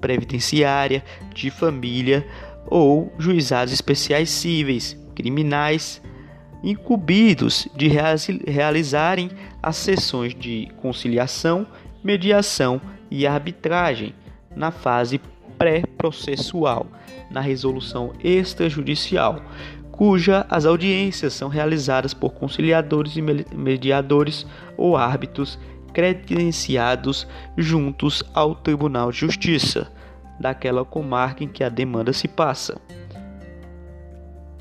previdenciária, 0.00 1.02
de 1.34 1.50
família 1.50 2.24
ou 2.64 3.12
juizados 3.18 3.72
especiais 3.72 4.30
cíveis, 4.30 4.96
criminais, 5.16 6.00
incumbidos 6.62 7.66
de 7.74 7.88
realizarem 8.46 9.32
as 9.60 9.74
sessões 9.78 10.32
de 10.32 10.68
conciliação, 10.76 11.66
mediação 12.04 12.80
e 13.10 13.26
arbitragem 13.26 14.14
na 14.54 14.70
fase 14.70 15.20
pré-processual, 15.58 16.86
na 17.32 17.40
resolução 17.40 18.12
extrajudicial, 18.22 19.42
cuja 19.90 20.46
as 20.48 20.64
audiências 20.64 21.32
são 21.32 21.48
realizadas 21.48 22.14
por 22.14 22.32
conciliadores 22.32 23.16
e 23.16 23.22
mediadores 23.56 24.46
ou 24.76 24.96
árbitros 24.96 25.58
credenciados 25.92 27.26
juntos 27.56 28.22
ao 28.34 28.54
Tribunal 28.54 29.10
de 29.10 29.18
Justiça 29.18 29.90
daquela 30.38 30.84
comarca 30.84 31.42
em 31.42 31.48
que 31.48 31.64
a 31.64 31.68
demanda 31.68 32.12
se 32.12 32.28
passa. 32.28 32.80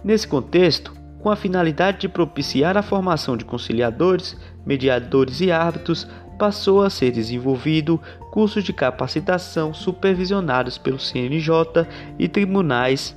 Nesse 0.04 0.28
contexto, 0.28 0.94
com 1.22 1.30
a 1.30 1.36
finalidade 1.36 2.00
de 2.00 2.10
propiciar 2.10 2.78
a 2.78 2.82
formação 2.82 3.36
de 3.36 3.46
conciliadores, 3.46 4.38
mediadores 4.66 5.42
e 5.42 5.52
árbitros, 5.52 6.08
passou 6.38 6.84
a 6.84 6.90
ser 6.90 7.12
desenvolvido 7.12 8.00
cursos 8.32 8.64
de 8.64 8.72
capacitação 8.72 9.74
supervisionados 9.74 10.78
pelo 10.78 11.00
CNJ 11.00 11.88
e 12.20 12.28
tribunais 12.28 13.16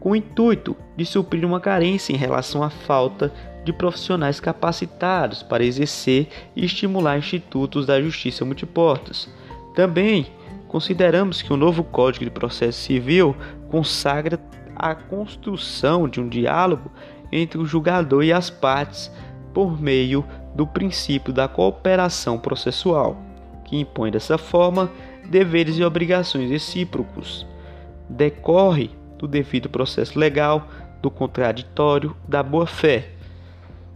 com 0.00 0.10
o 0.10 0.16
intuito 0.16 0.76
de 0.96 1.04
suprir 1.04 1.44
uma 1.44 1.60
carência 1.60 2.12
em 2.12 2.16
relação 2.16 2.62
à 2.62 2.70
falta 2.70 3.32
de 3.68 3.72
profissionais 3.72 4.40
capacitados 4.40 5.42
para 5.42 5.62
exercer 5.62 6.28
e 6.56 6.64
estimular 6.64 7.18
institutos 7.18 7.84
da 7.84 8.00
justiça 8.00 8.44
multiportas. 8.44 9.28
Também 9.74 10.26
consideramos 10.66 11.42
que 11.42 11.52
o 11.52 11.56
novo 11.56 11.84
Código 11.84 12.24
de 12.24 12.30
Processo 12.30 12.80
Civil 12.80 13.36
consagra 13.70 14.40
a 14.74 14.94
construção 14.94 16.08
de 16.08 16.18
um 16.18 16.28
diálogo 16.28 16.90
entre 17.30 17.58
o 17.58 17.66
julgador 17.66 18.24
e 18.24 18.32
as 18.32 18.48
partes 18.48 19.12
por 19.52 19.78
meio 19.78 20.24
do 20.54 20.66
princípio 20.66 21.32
da 21.32 21.46
cooperação 21.46 22.38
processual, 22.38 23.20
que 23.66 23.76
impõe 23.76 24.10
dessa 24.10 24.38
forma 24.38 24.90
deveres 25.28 25.76
e 25.76 25.84
obrigações 25.84 26.50
recíprocos. 26.50 27.46
Decorre 28.08 28.90
do 29.18 29.28
devido 29.28 29.68
processo 29.68 30.18
legal, 30.18 30.66
do 31.02 31.10
contraditório, 31.10 32.16
da 32.26 32.42
boa-fé 32.42 33.17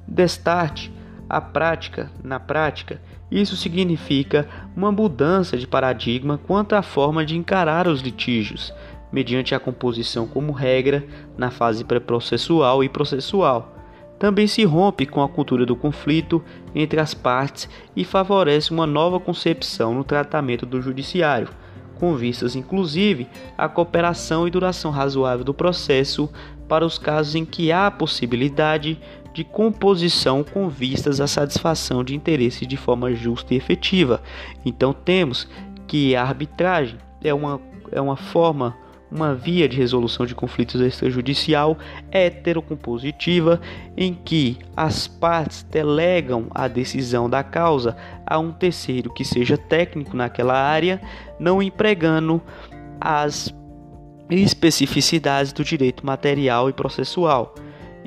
Destarte 0.07 0.93
a 1.29 1.41
prática, 1.41 2.11
na 2.23 2.39
prática, 2.39 3.01
isso 3.31 3.57
significa 3.57 4.47
uma 4.77 4.93
mudança 4.93 5.57
de 5.57 5.67
paradigma 5.67 6.39
quanto 6.47 6.75
à 6.75 6.83
forma 6.83 7.25
de 7.25 7.37
encarar 7.37 7.89
os 7.89 8.03
litígios, 8.03 8.75
mediante 9.11 9.55
a 9.55 9.61
composição 9.61 10.27
como 10.27 10.53
regra 10.53 11.03
na 11.39 11.51
fase 11.51 11.85
pré-processual 11.85 12.85
e 12.85 12.89
processual. 12.89 13.75
Também 14.19 14.47
se 14.47 14.63
rompe 14.65 15.07
com 15.07 15.23
a 15.23 15.29
cultura 15.29 15.65
do 15.65 15.75
conflito 15.75 16.45
entre 16.75 17.01
as 17.01 17.15
partes 17.15 17.69
e 17.97 18.05
favorece 18.05 18.71
uma 18.71 18.87
nova 18.87 19.19
concepção 19.19 19.95
no 19.95 20.05
tratamento 20.05 20.67
do 20.67 20.83
judiciário, 20.83 21.49
com 21.95 22.15
vistas 22.15 22.55
inclusive 22.55 23.27
à 23.57 23.69
cooperação 23.69 24.47
e 24.47 24.51
duração 24.51 24.91
razoável 24.91 25.45
do 25.45 25.55
processo 25.55 26.31
para 26.69 26.85
os 26.85 26.99
casos 26.99 27.35
em 27.35 27.45
que 27.45 27.73
há 27.73 27.91
possibilidade 27.91 29.01
de 29.33 29.45
composição 29.45 30.45
com 30.45 30.69
vistas 30.69 31.21
à 31.21 31.27
satisfação 31.27 32.05
de 32.05 32.15
interesses 32.15 32.67
de 32.67 32.77
forma 32.77 33.15
justa 33.15 33.55
e 33.55 33.57
efetiva. 33.57 34.23
Então 34.65 34.93
temos 34.93 35.49
que 35.87 36.15
a 36.15 36.23
arbitragem 36.23 36.99
é 37.23 37.33
uma, 37.33 37.61
é 37.91 38.01
uma 38.01 38.17
forma 38.17 38.77
uma 39.13 39.35
via 39.35 39.69
de 39.69 39.77
resolução 39.77 40.25
de 40.25 40.35
conflitos 40.35 40.81
extrajudicial 40.81 41.77
heterocompositiva 42.11 43.61
em 43.95 44.15
que 44.15 44.57
as 44.75 45.07
partes 45.07 45.63
delegam 45.65 46.47
a 46.51 46.67
decisão 46.67 47.29
da 47.29 47.45
causa 47.45 47.95
a 48.27 48.39
um 48.39 48.51
terceiro 48.51 49.13
que 49.13 49.25
seja 49.25 49.59
técnico 49.59 50.17
naquela 50.17 50.55
área, 50.55 51.01
não 51.39 51.63
empregando 51.63 52.41
as 52.99 53.55
especificidades 54.31 55.53
do 55.53 55.63
direito 55.63 56.07
material 56.07 56.71
e 56.71 56.73
processual. 56.73 57.55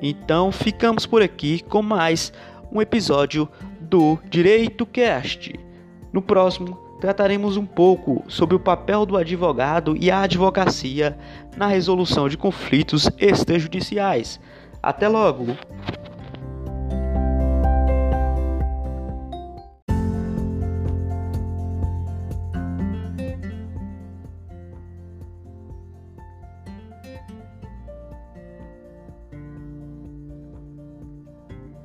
Então, 0.01 0.51
ficamos 0.51 1.05
por 1.05 1.21
aqui 1.21 1.63
com 1.63 1.81
mais 1.81 2.33
um 2.71 2.81
episódio 2.81 3.47
do 3.79 4.17
Direito 4.29 4.85
Cast. 4.85 5.57
No 6.11 6.21
próximo 6.21 6.77
trataremos 6.99 7.55
um 7.55 7.65
pouco 7.65 8.23
sobre 8.27 8.55
o 8.55 8.59
papel 8.59 9.05
do 9.05 9.17
advogado 9.17 9.95
e 9.99 10.09
a 10.09 10.21
advocacia 10.21 11.17
na 11.55 11.67
resolução 11.67 12.27
de 12.27 12.37
conflitos 12.37 13.09
extrajudiciais. 13.17 14.39
Até 14.81 15.07
logo! 15.07 15.55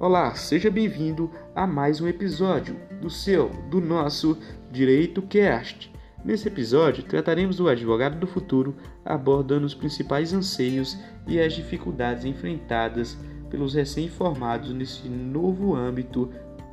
Olá, 0.00 0.34
seja 0.34 0.70
bem-vindo 0.70 1.30
a 1.54 1.66
mais 1.66 2.00
um 2.00 2.08
episódio 2.08 2.74
do 3.02 3.10
seu, 3.10 3.50
do 3.68 3.82
nosso 3.82 4.34
Direito 4.72 5.20
Cast. 5.20 5.92
Nesse 6.24 6.48
episódio, 6.48 7.04
trataremos 7.04 7.58
do 7.58 7.68
advogado 7.68 8.18
do 8.18 8.26
futuro, 8.26 8.74
abordando 9.04 9.66
os 9.66 9.74
principais 9.74 10.32
anseios 10.32 10.96
e 11.26 11.38
as 11.38 11.52
dificuldades 11.52 12.24
enfrentadas 12.24 13.14
pelos 13.50 13.74
recém-formados 13.74 14.72
nesse 14.72 15.06
novo 15.06 15.76
âmbito 15.76 16.30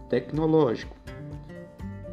tecnológico. 0.10 0.96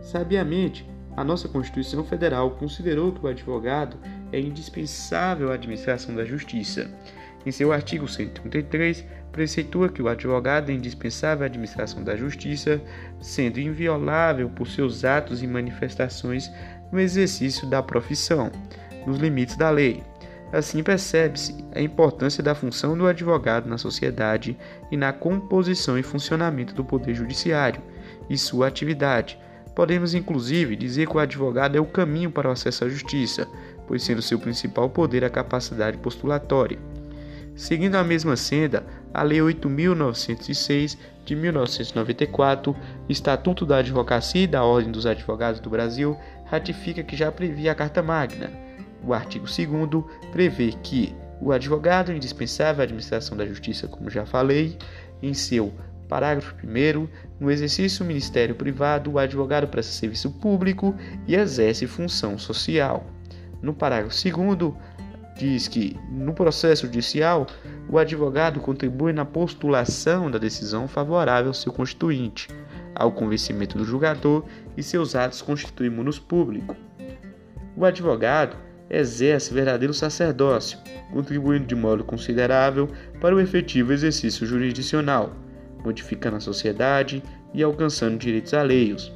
Sabiamente, 0.00 0.84
a 1.16 1.22
nossa 1.22 1.48
Constituição 1.48 2.02
Federal 2.02 2.50
considerou 2.50 3.12
que 3.12 3.24
o 3.24 3.28
advogado 3.28 3.98
é 4.32 4.40
indispensável 4.40 5.52
à 5.52 5.54
administração 5.54 6.12
da 6.12 6.24
justiça. 6.24 6.90
Em 7.46 7.52
seu 7.52 7.72
artigo 7.72 8.08
133, 8.08 9.04
preceitua 9.34 9.88
que 9.88 10.00
o 10.00 10.06
advogado 10.06 10.70
é 10.70 10.74
indispensável 10.74 11.42
à 11.42 11.46
administração 11.46 12.04
da 12.04 12.14
justiça, 12.14 12.80
sendo 13.20 13.58
inviolável 13.58 14.48
por 14.48 14.68
seus 14.68 15.04
atos 15.04 15.42
e 15.42 15.46
manifestações 15.46 16.48
no 16.92 17.00
exercício 17.00 17.68
da 17.68 17.82
profissão, 17.82 18.52
nos 19.04 19.18
limites 19.18 19.56
da 19.56 19.70
lei. 19.70 20.04
Assim 20.52 20.84
percebe-se 20.84 21.52
a 21.74 21.80
importância 21.80 22.44
da 22.44 22.54
função 22.54 22.96
do 22.96 23.08
advogado 23.08 23.68
na 23.68 23.76
sociedade 23.76 24.56
e 24.88 24.96
na 24.96 25.12
composição 25.12 25.98
e 25.98 26.02
funcionamento 26.04 26.72
do 26.72 26.84
poder 26.84 27.12
judiciário 27.12 27.82
e 28.30 28.38
sua 28.38 28.68
atividade. 28.68 29.36
Podemos 29.74 30.14
inclusive 30.14 30.76
dizer 30.76 31.08
que 31.08 31.16
o 31.16 31.18
advogado 31.18 31.76
é 31.76 31.80
o 31.80 31.86
caminho 31.86 32.30
para 32.30 32.48
o 32.48 32.52
acesso 32.52 32.84
à 32.84 32.88
justiça, 32.88 33.48
pois 33.88 34.04
sendo 34.04 34.22
seu 34.22 34.38
principal 34.38 34.88
poder 34.88 35.24
a 35.24 35.30
capacidade 35.30 35.98
postulatória. 35.98 36.93
Seguindo 37.56 37.94
a 37.94 38.02
mesma 38.02 38.36
senda, 38.36 38.84
a 39.12 39.22
Lei 39.22 39.38
8.906 39.38 40.98
de 41.24 41.36
1994, 41.36 42.76
Estatuto 43.08 43.64
da 43.64 43.76
Advocacia 43.76 44.42
e 44.42 44.46
da 44.46 44.64
Ordem 44.64 44.90
dos 44.90 45.06
Advogados 45.06 45.60
do 45.60 45.70
Brasil, 45.70 46.18
ratifica 46.46 47.04
que 47.04 47.16
já 47.16 47.30
previa 47.30 47.70
a 47.70 47.74
Carta 47.74 48.02
Magna. 48.02 48.50
O 49.04 49.14
artigo 49.14 49.46
2 49.46 50.04
prevê 50.32 50.72
que 50.82 51.14
o 51.40 51.52
advogado 51.52 52.12
indispensável 52.12 52.80
à 52.80 52.84
administração 52.84 53.36
da 53.36 53.46
justiça, 53.46 53.86
como 53.86 54.10
já 54.10 54.26
falei, 54.26 54.76
em 55.22 55.32
seu 55.32 55.72
parágrafo 56.08 56.56
1 56.56 57.08
no 57.38 57.50
exercício 57.52 58.04
do 58.04 58.08
ministério 58.08 58.54
privado, 58.56 59.12
o 59.12 59.18
advogado 59.18 59.68
presta 59.68 59.92
serviço 59.92 60.30
público 60.32 60.94
e 61.26 61.36
exerce 61.36 61.86
função 61.86 62.36
social. 62.36 63.06
No 63.62 63.72
parágrafo 63.72 64.16
2 64.16 64.74
diz 65.36 65.68
que, 65.68 65.96
no 66.10 66.32
processo 66.32 66.86
judicial, 66.86 67.46
o 67.88 67.98
advogado 67.98 68.60
contribui 68.60 69.12
na 69.12 69.24
postulação 69.24 70.30
da 70.30 70.38
decisão 70.38 70.86
favorável 70.86 71.48
ao 71.48 71.54
seu 71.54 71.72
constituinte, 71.72 72.48
ao 72.94 73.12
convencimento 73.12 73.76
do 73.76 73.84
julgador 73.84 74.44
e 74.76 74.82
seus 74.82 75.14
atos 75.14 75.42
constituem 75.42 75.90
munus 75.90 76.18
público. 76.18 76.76
O 77.76 77.84
advogado 77.84 78.56
exerce 78.88 79.52
verdadeiro 79.52 79.92
sacerdócio, 79.92 80.78
contribuindo 81.12 81.66
de 81.66 81.74
modo 81.74 82.04
considerável 82.04 82.88
para 83.20 83.34
o 83.34 83.40
efetivo 83.40 83.92
exercício 83.92 84.46
jurisdicional, 84.46 85.32
modificando 85.82 86.36
a 86.36 86.40
sociedade 86.40 87.22
e 87.52 87.62
alcançando 87.62 88.18
direitos 88.18 88.54
alheios. 88.54 89.12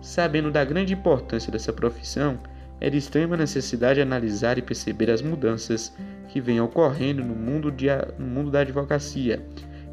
Sabendo 0.00 0.50
da 0.50 0.64
grande 0.64 0.94
importância 0.94 1.52
dessa 1.52 1.72
profissão, 1.72 2.40
é 2.82 2.90
de 2.90 2.98
extrema 2.98 3.36
necessidade 3.36 4.00
analisar 4.00 4.58
e 4.58 4.62
perceber 4.62 5.08
as 5.08 5.22
mudanças 5.22 5.96
que 6.26 6.40
vêm 6.40 6.60
ocorrendo 6.60 7.22
no 7.22 7.32
mundo, 7.32 7.70
de, 7.70 7.86
no 8.18 8.26
mundo 8.26 8.50
da 8.50 8.58
advocacia 8.58 9.40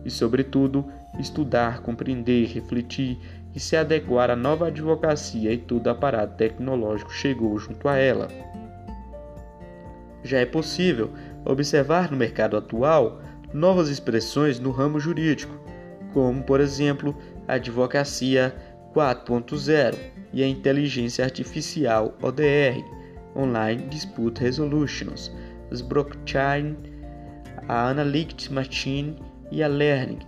e, 0.04 0.10
sobretudo, 0.10 0.84
estudar, 1.20 1.84
compreender, 1.84 2.48
refletir 2.48 3.20
e 3.54 3.60
se 3.60 3.76
adequar 3.76 4.32
à 4.32 4.36
nova 4.36 4.70
advocacia 4.70 5.54
e 5.54 5.58
todo 5.60 5.88
aparato 5.88 6.36
tecnológico 6.36 7.14
chegou 7.14 7.60
junto 7.60 7.88
a 7.88 7.96
ela. 7.96 8.28
Já 10.24 10.40
é 10.40 10.46
possível 10.48 11.12
observar 11.46 12.10
no 12.10 12.18
mercado 12.18 12.58
atual 12.58 13.22
novas 13.54 13.88
expressões 13.90 14.60
no 14.60 14.72
ramo 14.72 15.00
jurídico, 15.00 15.54
como, 16.12 16.42
por 16.42 16.60
exemplo, 16.60 17.16
advocacia 17.48 18.56
4.0 18.94 19.96
e 20.34 20.44
a 20.44 20.48
inteligência 20.48 21.24
artificial 21.24 22.18
ODR, 22.22 22.84
Online 23.36 23.82
Dispute 23.84 24.42
Resolutions, 24.42 25.32
os 25.72 25.82
blockchain, 25.82 26.76
a 27.68 27.90
Analytics 27.90 28.50
Machine 28.50 29.16
e 29.52 29.62
a 29.62 29.68
Learning. 29.68 30.20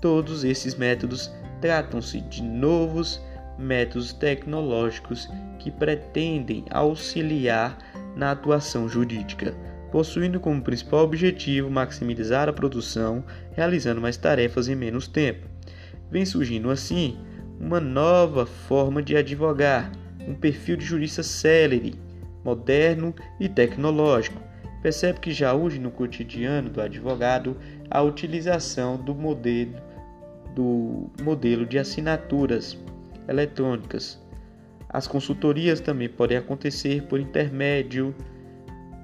Todos 0.00 0.44
esses 0.44 0.74
métodos 0.74 1.30
tratam-se 1.60 2.20
de 2.22 2.42
novos 2.42 3.20
métodos 3.58 4.12
tecnológicos 4.12 5.28
que 5.58 5.70
pretendem 5.70 6.64
auxiliar 6.70 7.76
na 8.16 8.32
atuação 8.32 8.88
jurídica, 8.88 9.54
possuindo 9.92 10.40
como 10.40 10.62
principal 10.62 11.04
objetivo 11.04 11.70
maximizar 11.70 12.48
a 12.48 12.52
produção, 12.52 13.22
realizando 13.52 14.00
mais 14.00 14.16
tarefas 14.16 14.68
em 14.68 14.74
menos 14.74 15.06
tempo. 15.06 15.46
Vem 16.10 16.24
surgindo 16.24 16.70
assim 16.70 17.18
uma 17.60 17.78
nova 17.78 18.46
forma 18.46 19.02
de 19.02 19.14
advogar, 19.14 19.92
um 20.26 20.34
perfil 20.34 20.76
de 20.76 20.84
jurista 20.84 21.22
célere, 21.22 21.94
moderno 22.42 23.14
e 23.38 23.48
tecnológico. 23.48 24.40
Percebe 24.82 25.20
que 25.20 25.30
já 25.30 25.52
hoje 25.52 25.78
no 25.78 25.90
cotidiano 25.90 26.70
do 26.70 26.80
advogado 26.80 27.56
a 27.90 28.00
utilização 28.00 28.96
do 28.96 29.14
modelo, 29.14 29.74
do 30.54 31.10
modelo 31.22 31.66
de 31.66 31.78
assinaturas 31.78 32.78
eletrônicas. 33.28 34.18
As 34.88 35.06
consultorias 35.06 35.80
também 35.80 36.08
podem 36.08 36.38
acontecer 36.38 37.02
por 37.02 37.20
intermédio 37.20 38.14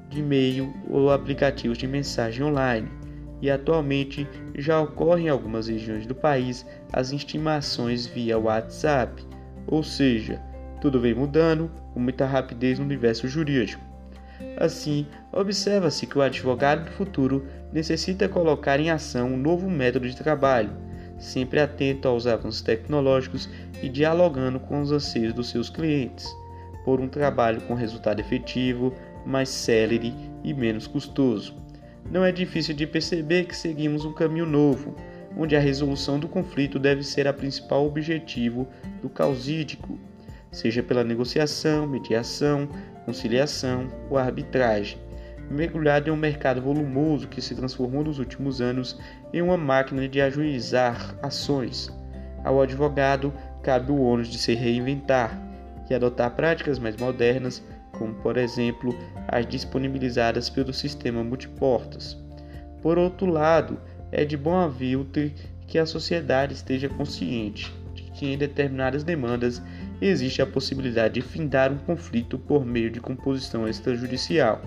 de 0.08 0.20
e-mail 0.20 0.72
ou 0.88 1.10
aplicativos 1.10 1.76
de 1.76 1.86
mensagem 1.86 2.42
online 2.42 2.95
e 3.40 3.50
atualmente 3.50 4.26
já 4.56 4.80
ocorrem 4.80 5.26
em 5.26 5.28
algumas 5.28 5.68
regiões 5.68 6.06
do 6.06 6.14
país 6.14 6.66
as 6.92 7.12
estimações 7.12 8.06
via 8.06 8.38
WhatsApp, 8.38 9.22
ou 9.66 9.82
seja, 9.82 10.40
tudo 10.80 11.00
vem 11.00 11.14
mudando 11.14 11.70
com 11.92 12.00
muita 12.00 12.26
rapidez 12.26 12.78
no 12.78 12.84
universo 12.84 13.26
jurídico. 13.28 13.82
Assim, 14.58 15.06
observa-se 15.32 16.06
que 16.06 16.18
o 16.18 16.22
advogado 16.22 16.84
do 16.84 16.90
futuro 16.92 17.46
necessita 17.72 18.28
colocar 18.28 18.78
em 18.78 18.90
ação 18.90 19.32
um 19.32 19.36
novo 19.36 19.68
método 19.70 20.08
de 20.08 20.16
trabalho, 20.16 20.70
sempre 21.18 21.60
atento 21.60 22.06
aos 22.06 22.26
avanços 22.26 22.60
tecnológicos 22.60 23.48
e 23.82 23.88
dialogando 23.88 24.60
com 24.60 24.80
os 24.80 24.92
anseios 24.92 25.32
dos 25.32 25.48
seus 25.48 25.70
clientes, 25.70 26.26
por 26.84 27.00
um 27.00 27.08
trabalho 27.08 27.60
com 27.62 27.74
resultado 27.74 28.20
efetivo, 28.20 28.92
mais 29.24 29.48
célere 29.48 30.14
e 30.44 30.54
menos 30.54 30.86
custoso. 30.86 31.54
Não 32.10 32.24
é 32.24 32.30
difícil 32.30 32.74
de 32.74 32.86
perceber 32.86 33.44
que 33.44 33.56
seguimos 33.56 34.04
um 34.04 34.12
caminho 34.12 34.46
novo, 34.46 34.94
onde 35.36 35.56
a 35.56 35.60
resolução 35.60 36.18
do 36.18 36.28
conflito 36.28 36.78
deve 36.78 37.02
ser 37.02 37.26
a 37.26 37.32
principal 37.32 37.86
objetivo 37.86 38.66
do 39.02 39.08
causídico. 39.08 39.98
seja 40.52 40.82
pela 40.82 41.04
negociação, 41.04 41.86
mediação, 41.86 42.68
conciliação 43.04 43.88
ou 44.08 44.16
arbitragem. 44.16 44.98
Mergulhado 45.50 46.08
em 46.08 46.12
um 46.12 46.16
mercado 46.16 46.62
volumoso 46.62 47.28
que 47.28 47.42
se 47.42 47.54
transformou 47.54 48.02
nos 48.02 48.18
últimos 48.18 48.60
anos 48.60 48.98
em 49.34 49.42
uma 49.42 49.56
máquina 49.56 50.08
de 50.08 50.20
ajuizar 50.20 51.14
ações. 51.22 51.92
Ao 52.42 52.62
advogado 52.62 53.34
cabe 53.62 53.92
o 53.92 54.00
ônus 54.00 54.28
de 54.28 54.38
se 54.38 54.54
reinventar 54.54 55.38
e 55.90 55.94
adotar 55.94 56.30
práticas 56.30 56.78
mais 56.78 56.96
modernas, 56.96 57.62
como 57.98 58.14
por 58.14 58.36
exemplo 58.36 58.96
as 59.28 59.46
disponibilizadas 59.46 60.48
pelo 60.48 60.72
sistema 60.72 61.22
multiportas. 61.22 62.16
Por 62.82 62.98
outro 62.98 63.26
lado, 63.26 63.80
é 64.12 64.24
de 64.24 64.36
bom 64.36 64.56
aviltre 64.56 65.34
que 65.66 65.78
a 65.78 65.86
sociedade 65.86 66.54
esteja 66.54 66.88
consciente 66.88 67.74
de 67.94 68.02
que 68.04 68.26
em 68.26 68.38
determinadas 68.38 69.02
demandas 69.02 69.62
existe 70.00 70.40
a 70.40 70.46
possibilidade 70.46 71.14
de 71.14 71.22
findar 71.22 71.72
um 71.72 71.78
conflito 71.78 72.38
por 72.38 72.64
meio 72.64 72.90
de 72.90 73.00
composição 73.00 73.66
extrajudicial. 73.68 74.62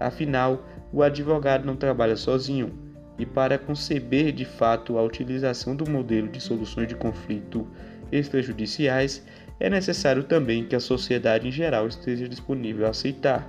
Afinal, 0.00 0.66
o 0.92 1.02
advogado 1.02 1.64
não 1.64 1.76
trabalha 1.76 2.16
sozinho, 2.16 2.84
e 3.18 3.24
para 3.24 3.58
conceber 3.58 4.32
de 4.32 4.44
fato 4.44 4.98
a 4.98 5.02
utilização 5.02 5.76
do 5.76 5.88
modelo 5.88 6.28
de 6.28 6.40
soluções 6.40 6.88
de 6.88 6.96
conflito 6.96 7.66
extrajudiciais, 8.10 9.24
é 9.58 9.70
necessário 9.70 10.24
também 10.24 10.64
que 10.64 10.74
a 10.74 10.80
sociedade 10.80 11.48
em 11.48 11.52
geral 11.52 11.86
esteja 11.86 12.28
disponível 12.28 12.86
a 12.86 12.90
aceitar. 12.90 13.48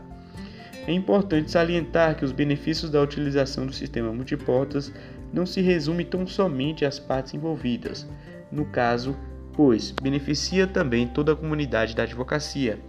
É 0.88 0.92
importante 0.92 1.50
salientar 1.50 2.16
que 2.16 2.24
os 2.24 2.32
benefícios 2.32 2.92
da 2.92 3.02
utilização 3.02 3.66
do 3.66 3.74
sistema 3.74 4.14
multiportas 4.14 4.94
não 5.34 5.46
se 5.46 5.62
resume 5.62 6.06
tão 6.06 6.28
somente 6.28 6.86
às 6.86 7.00
partes 7.00 7.34
envolvidas, 7.34 8.08
no 8.52 8.66
caso, 8.66 9.18
pois 9.54 9.92
beneficia 9.92 10.68
também 10.68 11.08
toda 11.08 11.34
a 11.34 11.36
comunidade 11.36 11.96
da 11.96 12.04
advocacia, 12.04 12.80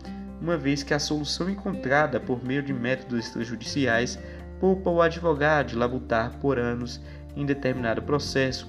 uma 0.41 0.59
vez 0.59 0.83
que 0.83 0.93
a 0.93 0.99
solução 0.99 1.49
encontrada 1.49 2.21
por 2.21 2.45
meio 2.45 2.63
de 2.63 2.73
métodos 2.73 3.27
extrajudiciais 3.27 4.19
poupa 4.61 4.91
o 4.91 5.01
advogado 5.01 5.69
de 5.69 5.77
labutar 5.77 6.39
por 6.39 6.59
anos 6.59 7.01
em 7.35 7.47
determinado 7.47 8.03
processo, 8.03 8.69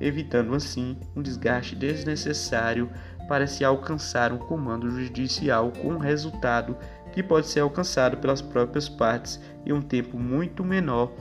evitando 0.00 0.54
assim 0.54 0.96
um 1.16 1.22
desgaste 1.22 1.74
desnecessário 1.74 2.88
para 3.28 3.46
se 3.46 3.64
alcançar 3.64 4.32
um 4.32 4.38
comando 4.38 4.90
judicial 4.90 5.70
com 5.70 5.88
um 5.88 5.98
resultado 5.98 6.76
que 7.12 7.22
pode 7.22 7.46
ser 7.46 7.60
alcançado 7.60 8.16
pelas 8.16 8.40
próprias 8.40 8.88
partes 8.88 9.40
em 9.64 9.72
um 9.72 9.82
tempo 9.82 10.18
muito 10.18 10.64
menor 10.64 11.12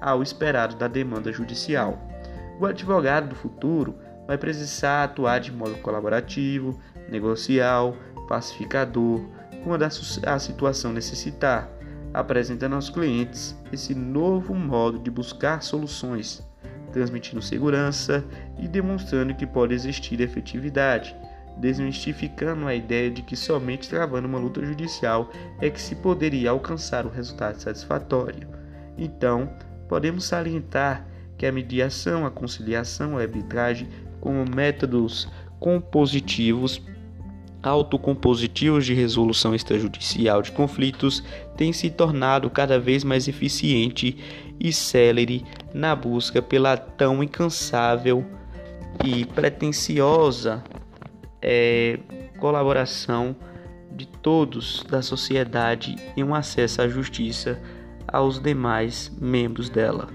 ao 0.00 0.22
esperado 0.22 0.76
da 0.76 0.86
demanda 0.86 1.32
judicial. 1.32 1.98
O 2.60 2.66
advogado 2.66 3.30
do 3.30 3.34
futuro 3.34 3.94
vai 4.26 4.36
precisar 4.36 5.04
atuar 5.04 5.40
de 5.40 5.52
modo 5.52 5.76
colaborativo, 5.78 6.78
negocial, 7.08 7.96
pacificador, 8.28 9.24
quando 9.62 9.82
a 9.82 10.38
situação 10.38 10.92
necessitar, 10.92 11.68
apresentando 12.12 12.74
aos 12.74 12.90
clientes 12.90 13.56
esse 13.72 13.94
novo 13.94 14.54
modo 14.54 14.98
de 14.98 15.10
buscar 15.10 15.62
soluções, 15.62 16.42
transmitindo 16.92 17.42
segurança 17.42 18.24
e 18.58 18.66
demonstrando 18.66 19.34
que 19.34 19.46
pode 19.46 19.74
existir 19.74 20.20
efetividade, 20.20 21.16
desmistificando 21.56 22.66
a 22.66 22.74
ideia 22.74 23.10
de 23.10 23.22
que 23.22 23.34
somente 23.34 23.88
travando 23.88 24.28
uma 24.28 24.38
luta 24.38 24.64
judicial 24.64 25.30
é 25.60 25.70
que 25.70 25.80
se 25.80 25.94
poderia 25.96 26.50
alcançar 26.50 27.06
um 27.06 27.10
resultado 27.10 27.58
satisfatório. 27.58 28.48
Então, 28.98 29.50
podemos 29.88 30.24
salientar 30.24 31.06
que 31.36 31.46
a 31.46 31.52
mediação, 31.52 32.26
a 32.26 32.30
conciliação, 32.30 33.16
a 33.16 33.22
arbitragem, 33.22 33.88
como 34.20 34.44
métodos 34.54 35.28
compositivos, 35.58 36.82
autocompositivos 37.62 38.86
de 38.86 38.94
resolução 38.94 39.54
extrajudicial 39.54 40.40
de 40.42 40.52
conflitos, 40.52 41.22
têm 41.56 41.72
se 41.72 41.90
tornado 41.90 42.48
cada 42.48 42.78
vez 42.78 43.02
mais 43.02 43.28
eficiente 43.28 44.16
e 44.58 44.72
célere 44.72 45.44
na 45.74 45.94
busca 45.94 46.40
pela 46.40 46.76
tão 46.76 47.22
incansável 47.22 48.24
e 49.04 49.24
pretensiosa 49.24 50.62
é, 51.46 52.00
colaboração 52.40 53.36
de 53.92 54.06
todos 54.06 54.84
da 54.90 55.00
sociedade 55.00 55.94
em 56.16 56.24
um 56.24 56.34
acesso 56.34 56.82
à 56.82 56.88
justiça 56.88 57.62
aos 58.08 58.40
demais 58.40 59.10
membros 59.18 59.70
dela. 59.70 60.08